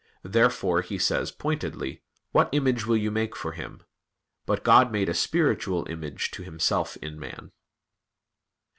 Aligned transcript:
Therefore 0.23 0.81
he 0.81 0.97
says 0.97 1.29
pointedly: 1.31 2.01
"What 2.31 2.49
image 2.53 2.87
will 2.87 2.97
you 2.97 3.11
make 3.11 3.35
for 3.35 3.51
Him?" 3.51 3.83
But 4.47 4.63
God 4.63 4.91
made 4.91 5.09
a 5.09 5.13
spiritual 5.13 5.85
image 5.91 6.31
to 6.31 6.41
Himself 6.41 6.97
in 7.03 7.19
man. 7.19 7.51